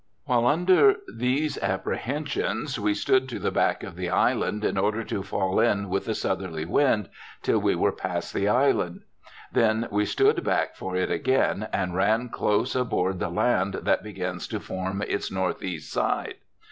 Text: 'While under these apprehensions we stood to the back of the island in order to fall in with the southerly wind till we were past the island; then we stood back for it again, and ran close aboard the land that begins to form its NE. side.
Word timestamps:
'While 0.25 0.47
under 0.47 0.95
these 1.13 1.59
apprehensions 1.61 2.79
we 2.79 2.95
stood 2.95 3.29
to 3.29 3.37
the 3.37 3.51
back 3.51 3.83
of 3.83 3.95
the 3.95 4.09
island 4.09 4.65
in 4.65 4.75
order 4.75 5.03
to 5.03 5.21
fall 5.21 5.59
in 5.59 5.89
with 5.89 6.05
the 6.05 6.15
southerly 6.15 6.65
wind 6.65 7.07
till 7.43 7.59
we 7.59 7.75
were 7.75 7.91
past 7.91 8.33
the 8.33 8.47
island; 8.47 9.01
then 9.51 9.87
we 9.91 10.05
stood 10.05 10.43
back 10.43 10.75
for 10.75 10.95
it 10.95 11.11
again, 11.11 11.67
and 11.71 11.93
ran 11.93 12.29
close 12.29 12.75
aboard 12.75 13.19
the 13.19 13.29
land 13.29 13.75
that 13.83 14.01
begins 14.01 14.47
to 14.47 14.59
form 14.59 15.03
its 15.05 15.31
NE. 15.31 15.77
side. 15.77 16.37